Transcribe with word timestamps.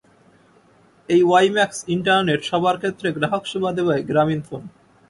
এই 1.09 1.21
WiMAX 1.25 1.77
internet 1.95 2.41
সেবার 2.49 2.75
ক্ষেত্রে 2.81 3.07
গ্রাহকসেবা 3.17 3.69
দেবে 3.77 3.95
গ্রামীণফোন। 4.09 4.61